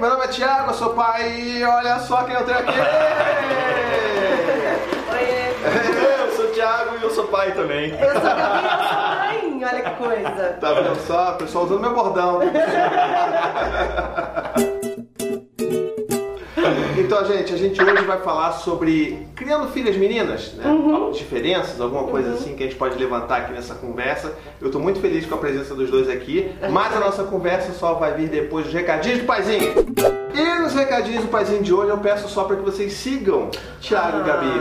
[0.00, 2.72] meu nome é Thiago, eu sou pai e olha só quem eu tenho aqui!
[6.20, 7.90] Eu sou o Thiago e eu sou pai também.
[7.98, 9.64] Eu sou a Gabi e eu sou mãe.
[9.64, 10.56] Olha que coisa.
[10.60, 11.32] Tá vendo só?
[11.32, 12.40] O pessoal usando meu bordão.
[17.18, 20.64] Então, gente, a gente hoje vai falar sobre criando filhas meninas, né?
[21.14, 24.34] Diferenças, alguma coisa assim que a gente pode levantar aqui nessa conversa.
[24.60, 27.94] Eu tô muito feliz com a presença dos dois aqui, mas a nossa conversa só
[27.94, 30.25] vai vir depois dos recadinhos do paizinho.
[30.36, 34.20] E nos recadinhos do paizinho de hoje eu peço só para que vocês sigam Thiago
[34.20, 34.52] e Gabi.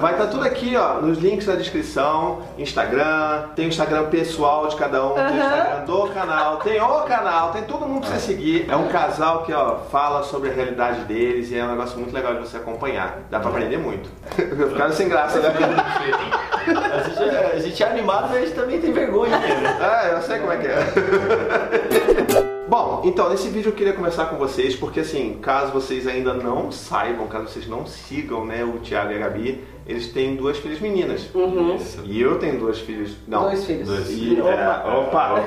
[0.00, 4.76] Vai estar tudo aqui, ó, nos links da descrição, Instagram, tem o Instagram pessoal de
[4.76, 8.20] cada um, tem o Instagram do canal, tem o canal, tem todo mundo pra você
[8.20, 8.70] seguir.
[8.70, 12.14] É um casal que, ó, fala sobre a realidade deles e é um negócio muito
[12.14, 13.18] legal de você acompanhar.
[13.28, 14.08] Dá pra aprender muito.
[14.38, 15.52] Eu ficaram sem graça, né?
[16.64, 19.36] A gente, é, a gente é animado, mas a gente também tem vergonha.
[19.36, 19.78] Né?
[19.78, 22.50] Ah, eu sei como é que é.
[22.74, 26.72] Bom, então nesse vídeo eu queria começar com vocês, porque assim, caso vocês ainda não
[26.72, 30.80] saibam, caso vocês não sigam, né, o Thiago e a Gabi, eles têm duas filhas
[30.80, 31.30] meninas.
[31.76, 32.02] Isso.
[32.04, 33.12] E eu tenho duas filhas.
[33.28, 33.42] Não.
[33.42, 33.86] Dois filhos.
[33.86, 34.10] Dois.
[34.10, 35.44] E, é, opa,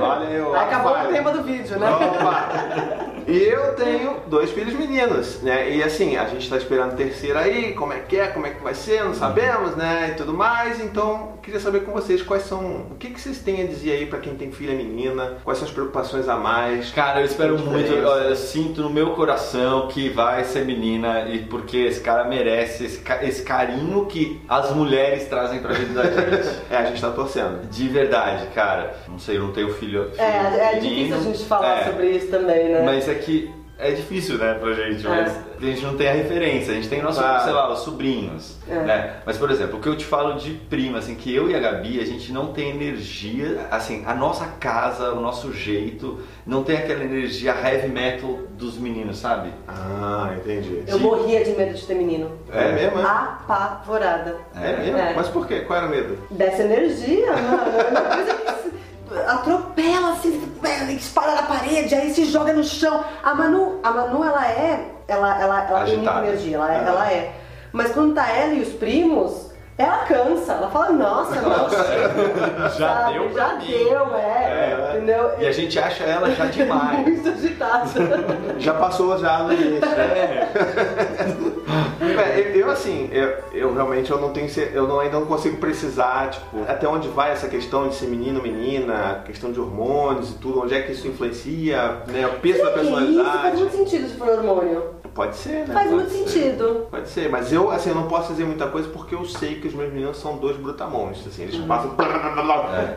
[0.00, 0.54] olha eu.
[0.54, 1.90] Acabou o tema do vídeo, né?
[1.90, 3.17] Opa!
[3.28, 5.70] E eu tenho dois filhos meninos, né?
[5.70, 8.62] E assim, a gente tá esperando terceira aí, como é que é, como é que
[8.62, 10.10] vai ser, não sabemos, né?
[10.12, 10.80] E tudo mais.
[10.80, 12.86] Então, queria saber com vocês quais são.
[12.90, 15.36] O que, que vocês têm a dizer aí pra quem tem filha menina?
[15.44, 16.90] Quais são as preocupações a mais?
[16.90, 21.40] Cara, eu espero muito, olha, eu sinto no meu coração que vai ser menina e
[21.40, 26.48] porque esse cara merece esse, esse carinho que as mulheres trazem pra vida da gente.
[26.70, 27.68] É, a gente tá torcendo.
[27.68, 28.94] De verdade, cara.
[29.06, 30.10] Não sei, eu não tenho filho.
[30.12, 30.94] filho É, é menino.
[30.96, 32.82] difícil a gente falar É, sobre isso também, né?
[32.84, 35.08] Mas é que é difícil, né, pra gente, É.
[35.08, 37.44] mas a gente não tem a referência, a gente tem nossos, Claro.
[37.44, 38.74] sei lá, os sobrinhos, É.
[38.74, 39.12] né?
[39.24, 41.60] Mas, por exemplo, o que eu te falo de prima, assim, que eu e a
[41.60, 46.76] Gabi, a gente não tem energia, assim, a nossa casa, o nosso jeito, não tem
[46.76, 49.50] aquela energia heavy metal dos meninos, sabe?
[49.68, 50.82] Ah, entendi.
[50.88, 52.32] Eu morria de medo de ter menino.
[52.52, 53.02] É mesmo, é?
[53.04, 54.38] Apavorada.
[54.56, 54.98] É mesmo?
[54.98, 55.12] É.
[55.14, 55.60] Mas por quê?
[55.60, 56.18] Qual era o medo?
[56.32, 57.78] Dessa energia, mano.
[57.78, 60.37] É uma coisa que se atropela, assim,
[60.96, 63.04] espalha na parede, aí se joga no chão.
[63.22, 64.84] A Manu, a Manu ela é.
[65.06, 67.32] Ela, ela, ela tem muita energia, ela, é- ela é.
[67.72, 70.52] Mas quando tá ela e os primos, ela cansa.
[70.54, 71.34] Ela fala, nossa,
[71.86, 72.68] chega.
[72.70, 73.12] Já sabe?
[73.14, 73.66] deu Já mim.
[73.66, 74.44] deu, é.
[74.44, 74.92] É.
[74.96, 75.30] Entendeu?
[75.38, 76.98] E a gente acha ela já demais.
[77.06, 77.88] Muito agitada.
[78.58, 79.88] Já passou já no início.
[79.88, 80.48] É.
[82.40, 86.30] É, eu, assim, eu, eu realmente eu não tenho, eu não, ainda não consigo precisar,
[86.30, 90.60] tipo, até onde vai essa questão de ser menino, menina, questão de hormônios e tudo,
[90.62, 93.56] onde é que isso influencia, né, o peso da Que isso faz personalidade.
[93.56, 94.98] muito sentido se for hormônio.
[95.14, 95.74] Pode ser, né?
[95.74, 96.28] Faz Pode muito ser.
[96.28, 96.86] sentido.
[96.90, 99.66] Pode ser, mas eu, assim, eu não posso dizer muita coisa porque eu sei que
[99.66, 101.48] os meus meninos são dois brutamontes, assim, Uhum.
[101.48, 101.90] eles passam,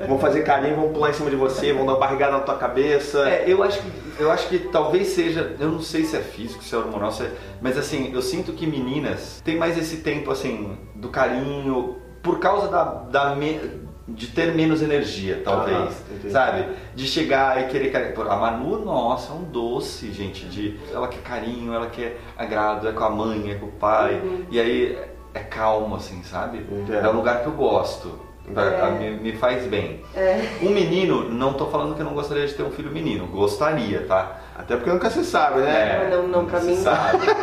[0.08, 2.56] vão fazer carinho, vão pular em cima de você, vão dar uma barrigada na tua
[2.56, 3.28] cabeça.
[3.28, 6.64] É, eu acho que eu acho que talvez seja, eu não sei se é físico,
[6.64, 10.32] se é hormonal, se é- mas assim, eu sinto que meninas têm mais esse tempo
[10.32, 16.32] assim do carinho por causa da, da me- de ter menos energia, talvez, Ah, entendi.
[16.34, 16.66] sabe?
[16.94, 18.30] De chegar e querer carinho.
[18.30, 20.46] A Manu, nossa, é um doce, gente.
[20.48, 24.16] De ela quer carinho, ela quer agrado, é com a mãe, é com o pai,
[24.16, 24.46] Uhum.
[24.52, 24.98] e aí
[25.34, 26.58] é calmo, assim, sabe?
[26.60, 26.94] Entendo.
[27.06, 28.20] É um lugar que eu gosto.
[28.56, 28.64] tá?
[28.64, 28.92] É.
[28.92, 30.02] Me, me faz bem.
[30.16, 30.58] É.
[30.62, 34.02] Um menino, não tô falando que eu não gostaria de ter um filho menino, gostaria,
[34.08, 34.42] tá?
[34.58, 36.10] Até porque nunca se sabe, né?
[36.12, 37.20] Não, não, pra se mim- Sabe.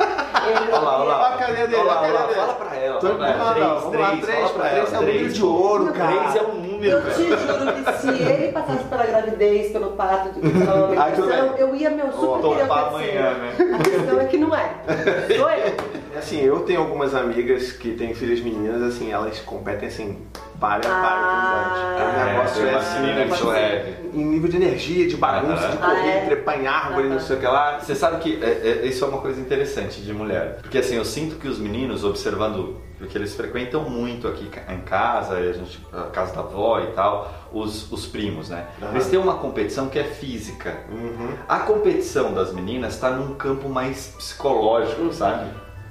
[0.48, 1.18] Olha lá, olha lá.
[1.26, 2.58] Olha a carinha dele, Olha a carinha Fala dele.
[2.58, 3.00] pra ela.
[3.00, 3.54] Fala pra não, ela.
[3.58, 5.34] não, vamos lá, Três, três, três é o número Três.
[5.34, 6.12] de ouro, cara.
[6.18, 10.30] Três é um número, Eu te juro que se ele passasse pela gravidez, pelo parto,
[11.58, 13.54] eu ia, meu, super querer amanhã, né?
[13.74, 14.70] A questão é que não é.
[15.36, 16.07] Sou eu.
[16.18, 20.18] Assim, eu tenho algumas amigas que têm filhas meninas, assim, elas competem assim,
[20.60, 22.18] para, para, Ah, com idade.
[22.20, 23.58] O negócio é, é assim, pode sou ser.
[23.60, 24.08] heavy.
[24.20, 26.24] em nível de energia, de bagunça, de Ah, correr, é?
[26.26, 27.78] trepar em árvore, Ah, não sei o que lá.
[27.78, 30.58] Você sabe que é, é, isso é uma coisa interessante de mulher.
[30.60, 35.34] Porque assim, eu sinto que os meninos, observando, porque eles frequentam muito aqui em casa,
[35.34, 38.66] a, gente, a casa da avó e tal, os, os primos, né?
[38.90, 40.76] Eles têm uma competição que é física.
[40.90, 45.48] Uhum, A competição das meninas está num campo mais psicológico, sabe?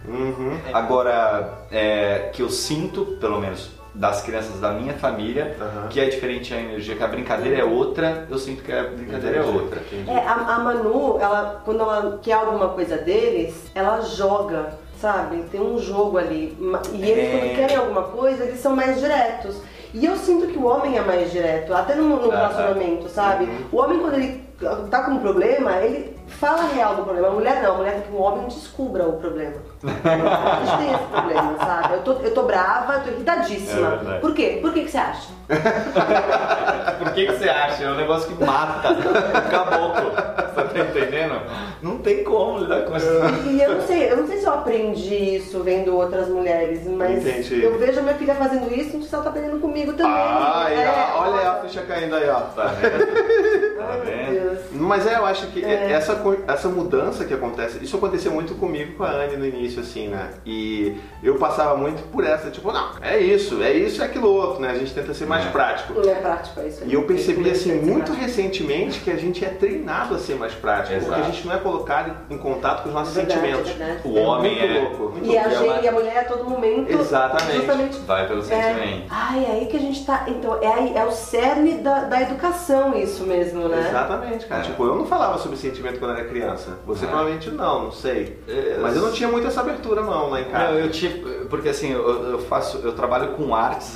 [0.07, 0.57] Uhum.
[0.73, 5.87] Agora, é, que eu sinto, pelo menos das crianças da minha família, Aham.
[5.89, 9.37] que é diferente a energia, que a brincadeira é outra, eu sinto que a brincadeira
[9.37, 9.79] é Entendi, outra.
[9.91, 10.09] entendi.
[10.11, 15.43] É, a, a Manu, ela, quando ela quer alguma coisa deles, ela joga, sabe?
[15.51, 16.55] Tem um jogo ali.
[16.93, 17.39] E eles, É.
[17.39, 19.59] quando querem alguma coisa, eles são mais diretos.
[19.93, 22.29] E eu sinto que o homem é mais direto, até no, no Aham.
[22.29, 23.47] relacionamento, sabe?
[23.71, 24.43] O homem, quando ele
[24.91, 27.27] tá com um problema, ele fala a real do problema.
[27.27, 29.55] A mulher não, a mulher quer que o homem descubra o problema.
[29.83, 31.93] A gente tem esse problema, sabe?
[31.95, 34.01] Eu tô, eu tô brava, eu tô irritadíssima.
[34.15, 34.19] É.
[34.19, 34.59] Por quê?
[34.61, 35.27] Por que, que você acha?
[36.99, 37.83] Por que, que você acha?
[37.83, 40.11] É um negócio que mata o caboclo.
[40.11, 41.41] Você tá entendendo?
[41.81, 43.07] Não tem como lidar com isso.
[43.49, 47.25] E eu não sei, eu não sei se eu aprendi isso vendo outras mulheres, mas
[47.25, 47.63] Entendi.
[47.63, 50.11] eu vejo a minha filha fazendo isso, não sei se ela tá aprendendo comigo também.
[50.11, 52.39] Ah, É, olha a ficha caindo aí, ó.
[52.41, 52.71] Tá?
[53.77, 54.57] Tá vendo?
[54.73, 55.91] Mas é, eu acho que É.
[55.91, 60.07] essa, essa mudança que acontece, isso aconteceu muito comigo com a Anne no início, assim,
[60.07, 60.29] né?
[60.45, 64.61] E eu passava muito por essa, tipo, não, é isso, é isso e aquilo outro,
[64.61, 64.71] né?
[64.71, 65.49] A gente tenta ser mais É.
[65.49, 65.93] prático.
[65.93, 66.83] Não é prático é isso.
[66.85, 70.99] E eu percebi, assim, muito recentemente que a gente é treinado a ser mais prático,
[70.99, 71.31] porque a Exato.
[71.33, 73.71] gente não é colocado em contato com os nossos Verdade, sentimentos.
[73.71, 74.01] verdade.
[74.05, 75.03] O homem muito é- louco.
[75.13, 75.55] muito E a, louco.
[75.55, 76.91] é gente, e a mulher a todo momento.
[76.91, 77.57] Exatamente.
[77.57, 77.97] Justamente.
[77.99, 79.05] Vai pelo É, sentimento.
[79.09, 80.25] ai, é aí que a gente tá.
[80.27, 83.23] Então, é, aí- é o cerne da, da educação, isso
[83.67, 83.89] mesmo, né?
[83.89, 84.61] Exatamente, cara.
[84.61, 84.65] É.
[84.65, 86.77] Tipo, eu não falava sobre sentimento quando era criança.
[86.85, 87.07] Você É.
[87.07, 88.39] provavelmente não, não sei.
[88.47, 90.71] É, Mas eu não tinha muito essa abertura não lá em casa.
[90.71, 93.95] Não, eu tipo, porque assim, eu, eu faço, eu trabalho com artes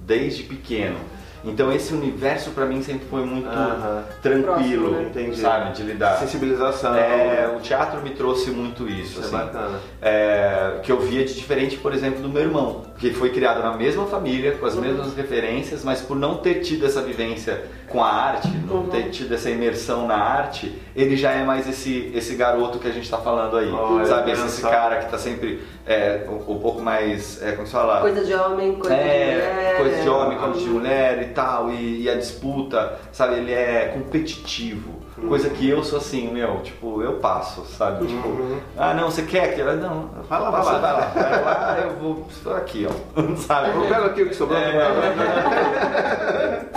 [0.00, 0.96] desde pequeno.
[1.44, 4.02] Então esse universo pra mim sempre foi muito Aham.
[4.22, 5.34] tranquilo, Próximo, né?
[5.36, 6.16] Sabe, de lidar.
[6.18, 6.94] Sensibilização.
[6.94, 9.46] É, o teatro me trouxe muito isso, Isso é assim.
[9.46, 9.78] bacana.
[10.02, 13.74] É, que eu via de diferente, por exemplo, do meu irmão, que foi criado na
[13.76, 14.80] mesma família, com as Uhum.
[14.82, 18.86] mesmas referências, mas por não ter tido essa vivência com a arte, não Uhum.
[18.88, 22.90] ter tido essa imersão na arte, ele já é mais esse, esse garoto que a
[22.92, 24.32] gente tá falando aí, Olha, sabe?
[24.32, 28.00] Esse, esse cara que tá sempre é, um, um pouco mais, é, como se fala?
[28.00, 29.76] Coisa de homem, coisa de é, mulher.
[29.76, 33.36] coisa de homem, coisa de mulher e tal, e, e a disputa, sabe?
[33.36, 34.95] Ele é competitivo.
[35.18, 35.28] Uhum.
[35.28, 38.06] Coisa que eu sou assim, meu, tipo, eu passo, sabe?
[38.06, 38.58] Tipo, Uhum.
[38.76, 39.60] ah, não, você quer que?
[39.60, 41.30] Ela, Não, Vai lá, passa, vai lá, vai lá.
[41.30, 42.92] Vai lá, eu vou, estou aqui, ó.
[43.36, 43.70] Sabe?
[43.76, 44.58] Eu pego aqui o que sobrou.
[44.58, 44.76] É.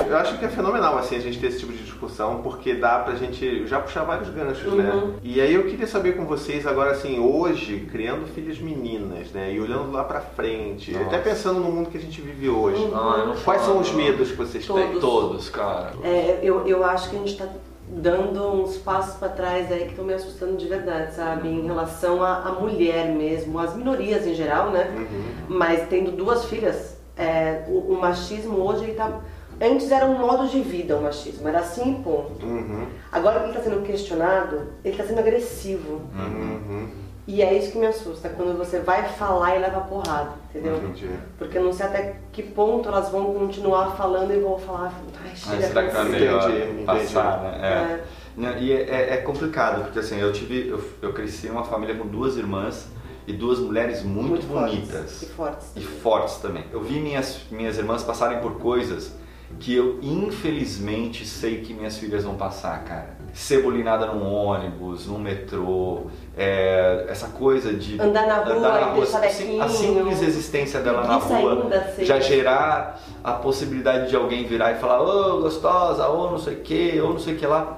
[0.08, 3.00] Eu acho que é fenomenal assim a gente ter esse tipo de discussão, porque dá
[3.00, 4.92] pra gente já puxar vários ganchos, né?
[4.92, 5.14] Uhum.
[5.22, 9.54] E aí eu queria saber com vocês agora assim, hoje, criando filhas meninas, né?
[9.54, 11.06] E olhando lá pra frente, Nossa.
[11.06, 12.82] até pensando no mundo que a gente vive hoje.
[12.94, 14.76] Ah, eu não Quais são os medos que vocês têm?
[14.76, 15.00] Todos.
[15.02, 15.92] Todos, cara.
[16.04, 17.46] É, eu, eu acho que a gente tá
[17.90, 21.50] dando uns passos pra trás aí que estão me assustando de verdade, sabe?
[21.50, 24.94] Em relação à, mulher mesmo, às minorias em geral, né?
[24.96, 25.24] Uhum.
[25.50, 29.22] Mas tendo duas filhas, é, o, o machismo hoje ele tá.
[29.62, 32.46] Antes era um modo de vida o machismo, era assim ponto.
[32.46, 32.86] Uhum.
[33.12, 36.02] Agora que ele está sendo questionado, ele está sendo agressivo.
[36.16, 37.09] Uhum.
[37.32, 40.78] E é isso que me assusta, quando você vai falar e leva porrada, entendeu?
[40.78, 41.08] Entendi.
[41.38, 45.30] Porque eu não sei até que ponto elas vão continuar falando e vão falar, ai,
[45.30, 46.86] Mas chega será que é cansei." melhor Entendi, entendi.
[46.86, 47.60] passar, né?
[47.62, 47.68] É.
[47.94, 48.04] É.
[48.36, 50.70] Não, E é, é- é complicado, porque assim, eu tive.
[50.70, 52.88] Eu, eu cresci em uma família com duas irmãs
[53.28, 54.76] e duas mulheres muito, fortes.
[54.80, 55.22] bonitas.
[55.22, 55.68] E fortes.
[55.76, 56.64] e fortes também.
[56.74, 59.12] Eu vi minhas, minhas irmãs passarem por coisas
[59.60, 63.18] que eu infelizmente sei que minhas filhas vão passar, cara.
[63.34, 69.24] Ser bulinada num ônibus, num metrô, é, essa coisa de Andar na rua e deixar
[69.24, 71.70] assim, a simples existência dela na rua
[72.00, 76.62] já gerar a possibilidade de alguém virar e falar, ô gostosa, ou não sei o
[76.62, 77.78] que, ou não sei o que lá.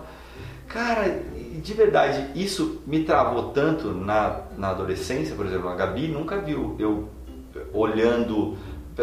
[0.68, 1.21] Cara,
[1.62, 6.75] de verdade, isso me travou tanto na, na adolescência, por exemplo, a Gabi nunca viu
[6.79, 7.09] eu
[7.73, 8.57] olhando,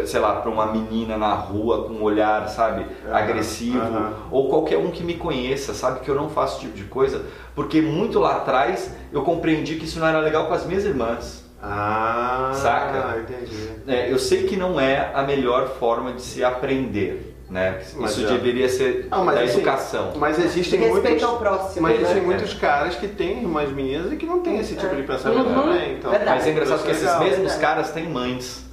[0.05, 4.13] sei lá, para uma menina na rua com um olhar, sabe, Aham, agressivo, aham.
[4.31, 7.25] ou qualquer um que me conheça, sabe, que eu não faço esse tipo de coisa,
[7.55, 11.43] porque muito lá atrás eu compreendi que isso não era legal com as minhas irmãs.
[11.61, 13.17] Ah, Saca?
[13.19, 13.69] entendi.
[13.87, 17.81] É, eu sei que não é a melhor forma de se aprender, né?
[17.97, 18.29] Mas Isso é.
[18.29, 21.23] deveria ser Não, mas da assim, existem Mas existem Respeito muitos.
[21.23, 22.01] ao próximo, Mas né?
[22.03, 22.25] existem É.
[22.25, 25.63] muitos caras que têm irmãs meninas e que não têm esse tipo de pensamento Uhum.
[25.63, 25.93] também.
[25.95, 26.11] Então.
[26.25, 27.19] Mas é engraçado que esses legal.
[27.23, 28.68] mesmos caras têm mães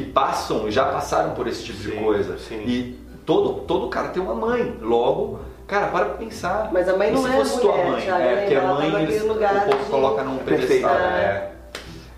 [0.00, 2.38] que passam, já passaram por esse tipo de Sim, coisa.
[2.38, 2.62] sim.
[2.66, 4.76] E todo, todo cara tem uma mãe.
[4.80, 6.70] Logo, cara, para pra pensar.
[6.72, 8.00] Mas a mãe E não se é fosse tua mulher, mãe?
[8.02, 8.40] Thiago, é, né?
[8.42, 10.68] porque a tá mãe eles, o povo de- coloca num Perfeito.
[10.68, 10.94] pedestal.
[10.96, 11.20] É.
[11.20, 11.52] É.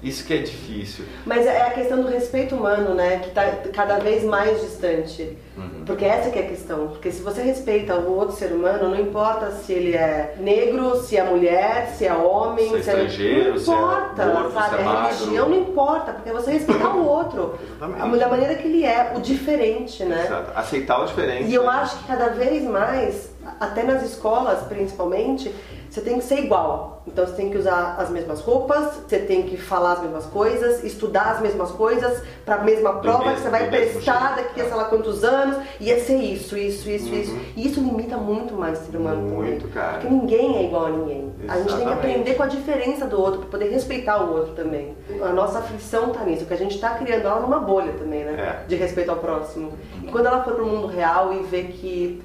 [0.03, 1.05] Isso que é difícil.
[1.27, 3.19] Mas é a questão do respeito humano, né?
[3.19, 5.37] Que tá cada vez mais distante.
[5.57, 5.85] Uhum.
[5.85, 6.89] Porque essa que é a questão.
[6.89, 11.19] Porque se você respeita o outro ser humano, não importa se ele é negro, se
[11.19, 14.69] é mulher, se é homem, Se é estrangeiro, não se é importa, gordo, sabe?
[14.69, 15.17] se é a magro.
[15.19, 17.59] religião não importa, porque você respeita o outro.
[17.77, 18.19] Exatamente.
[18.19, 20.25] Da maneira que ele é, o diferente, né?
[20.25, 20.53] Exato.
[20.55, 21.51] Aceitar o diferente.
[21.51, 21.69] E eu né?
[21.69, 25.55] acho que cada vez mais, até nas escolas principalmente,
[25.91, 27.03] você tem que ser igual.
[27.07, 30.85] Então você tem que usar as mesmas roupas, você tem que falar as mesmas coisas,
[30.85, 34.65] estudar as mesmas coisas para a mesma prova mesmo- que você vai prestar daqui a
[34.67, 37.37] sei lá quantos anos, ia ser isso, isso, isso, isso.
[37.57, 39.35] E isso limita muito mais o ser humano Uhum.
[39.37, 39.73] Muito, também.
[39.73, 39.93] cara.
[39.99, 41.33] Porque ninguém é igual a ninguém.
[41.49, 41.93] A gente tem que Exatamente.
[41.99, 44.95] aprender com a diferença do outro para poder respeitar o outro também.
[45.23, 48.61] A nossa aflição tá nisso, que a gente tá criando ela numa bolha também, né?
[48.63, 48.67] É.
[48.69, 49.73] De respeito ao próximo.
[50.03, 52.23] E quando ela for pro mundo real e ver que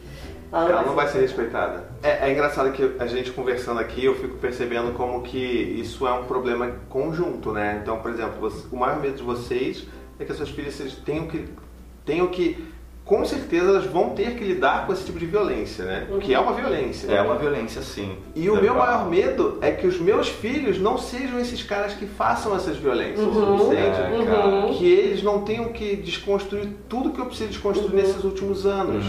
[0.51, 1.83] ela Ela não vai ser respeitada.
[2.03, 6.13] É, é engraçado que a gente conversando aqui, eu fico percebendo como que isso é
[6.13, 7.79] um problema conjunto, né?
[7.81, 9.87] Então, por exemplo, você- o maior medo de vocês
[10.19, 10.75] é que as suas filhas
[11.05, 11.45] tenham que,
[12.05, 12.73] tenham que
[13.05, 16.07] com certeza elas vão ter que lidar com esse tipo de violência, né?
[16.21, 17.11] Que é uma violência.
[17.11, 18.17] É uma violência, sim.
[18.35, 22.07] E o meu maior medo é que os meus filhos não sejam esses caras que
[22.07, 23.67] façam essas violências, Uhum.
[23.71, 23.77] entende?
[23.77, 24.73] É, cara.
[24.73, 27.95] Que eles não tenham que desconstruir tudo que eu preciso desconstruir Uhum.
[27.95, 29.05] nesses últimos anos.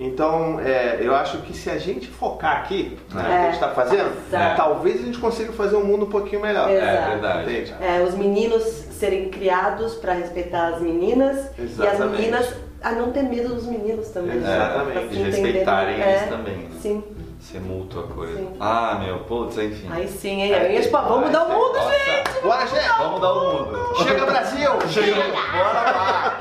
[0.00, 3.68] Então, é, eu acho que se a gente focar aqui no que a gente está
[3.68, 4.56] fazendo, Exato.
[4.56, 6.70] talvez a gente consiga fazer um mundo um pouquinho melhor.
[6.70, 6.86] Exato.
[6.86, 7.50] É verdade.
[7.52, 7.74] Entende?
[7.80, 12.16] É, os meninos serem criados pra respeitar as meninas e as Exatamente.
[12.20, 12.54] meninas
[12.86, 14.36] a não ter medo dos meninos também.
[14.36, 14.98] Exatamente.
[15.06, 15.42] E se entenderem.
[15.42, 16.56] respeitarem É, eles também.
[16.56, 16.68] né?
[16.80, 17.02] Sim.
[17.40, 18.36] Ser mútua a coisa.
[18.38, 18.48] Sim.
[18.60, 19.88] Ah, meu, putz, enfim.
[19.90, 20.54] Aí sim, hein?
[20.54, 22.42] Aí, tipo, vamos mudar o mundo, Nossa, gente!
[22.42, 22.88] Bora, gente!
[22.98, 23.94] Vamos mudar o mundo.
[24.02, 24.70] Chega Brasil!
[24.88, 25.14] Chega!
[25.16, 26.38] Bora lá!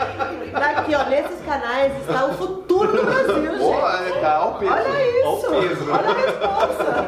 [0.60, 3.64] Daqui, ó, nesses canais está o futuro do Brasil, gente.
[3.64, 4.72] Olha, cara, olha o peso.
[4.72, 5.28] Olha isso!
[5.28, 5.92] Olha o peso.
[5.92, 7.06] Olha a resposta!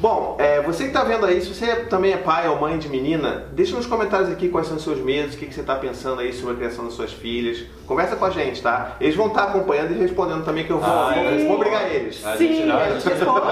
[0.00, 2.88] Bom, é, você que está vendo aí, se você também é pai ou mãe de
[2.88, 5.74] menina, deixa nos comentários aqui quais são os seus medos, o que, que você está
[5.74, 7.64] pensando aí sobre a criação das suas filhas.
[7.86, 8.96] Conversa com a gente, tá?
[9.00, 11.46] Eles vão estar acompanhando e respondendo também que eu vou, Ah, vou, sim.
[11.46, 12.24] vou obrigar eles.
[12.24, 13.46] A gente Sim, a gente responde.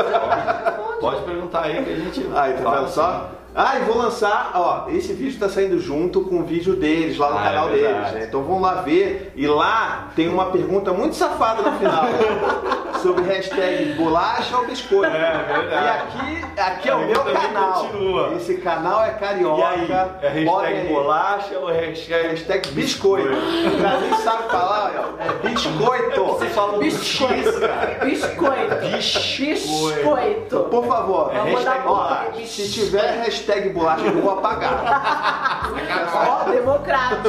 [1.00, 2.26] Pode perguntar aí que a gente.
[2.34, 3.30] Aí, tá fala vendo só?
[3.58, 7.30] Ah, e vou lançar, ó, esse vídeo tá saindo junto com o vídeo deles lá
[7.30, 8.24] no Ah, canal é deles, né?
[8.28, 12.04] Então vão lá ver e lá tem uma pergunta muito safada no final
[13.02, 15.06] sobre hashtag bolacha ou biscoito.
[15.14, 16.06] É, verdade.
[16.16, 17.72] E aqui, aqui é o Aí meu canal.
[17.84, 18.32] continua.
[18.36, 19.60] Esse canal é carioca.
[19.62, 19.92] E aí?
[20.22, 22.28] É hashtag bolacha ou hashtag.
[22.28, 23.28] Hashtag biscoito.
[23.28, 25.22] O cara nem sabe falar, ó.
[25.22, 26.24] É biscoito.
[26.24, 27.60] Você fala um Biscoito.
[28.04, 28.76] Biscoito.
[28.92, 30.58] Biscoito.
[30.70, 32.46] Por favor, É hashtag ó, bolacha.
[32.46, 35.70] se tiver hashtag bolacha, eu vou apagar.
[36.14, 37.28] Ó, democrático.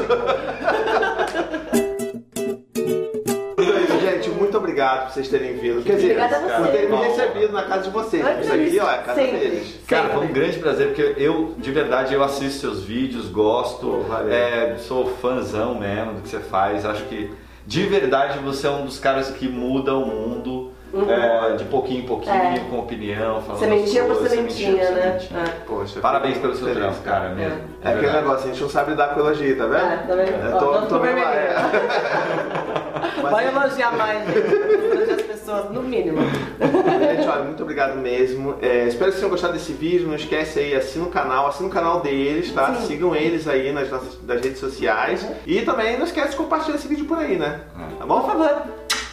[4.88, 5.84] Obrigado por vocês terem vindo.
[5.84, 6.18] Quer dizer,
[6.58, 8.26] por terem me recebido na casa de vocês.
[8.26, 9.38] Olha Isso aqui, ó, é a casa sempre.
[9.40, 9.80] deles.
[9.88, 14.32] Cara, foi um grande prazer, porque eu, de verdade, eu assisto seus vídeos, gosto, valeu.
[14.34, 16.86] é, sou fãzão mesmo do que você faz.
[16.86, 17.32] Acho que,
[17.66, 20.72] de verdade, você é um dos caras que muda o mundo
[21.10, 22.54] é, de pouquinho em pouquinho, Uhum.
[22.56, 22.60] É.
[22.70, 25.02] com opinião, falando Sementinha por sementinha, por né?
[25.20, 25.40] sementinha.
[25.42, 25.50] É.
[25.68, 27.60] Poxa, Parabéns pelo seu feliz, trampo, cara, mesmo.
[27.84, 29.76] É De aquele negócio, a gente não sabe lidar com elogio, tá vendo?
[29.76, 30.56] É, tá vendo?
[30.56, 31.34] Ó, tô, tô- tô tô vendo lá.
[32.80, 33.18] vermelha.
[33.18, 33.22] é.
[33.22, 34.36] Mas, Vai elogiar mais.
[34.36, 36.18] Elogiar as pessoas, no mínimo.
[36.22, 38.56] Gente, olha, muito obrigado mesmo.
[38.62, 40.08] É, espero que vocês tenham gostado desse vídeo.
[40.08, 42.76] Não esquece aí, assina o canal, assina o canal deles, tá?
[42.76, 42.88] Sim.
[42.88, 45.26] Sigam eles aí nas nossas nas redes sociais.
[45.46, 47.62] E também não esquece de compartilhar esse vídeo por aí, né?
[47.98, 48.22] Tá bom?
[48.22, 48.62] Por favor.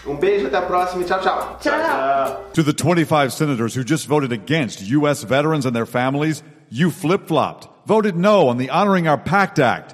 [0.07, 1.57] Um beijo, até a próxima e tchau, tchau.
[1.61, 2.45] Tchau.
[2.53, 5.25] To the 25 senators who just voted against U.S.
[5.25, 7.69] veterans and their families, you flip flopped.
[7.87, 9.94] Voted no on the Honoring Our Pact Act.